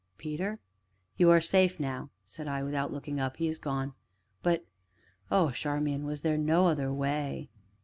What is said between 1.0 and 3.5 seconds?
"You are safe now," said I, without looking up, "he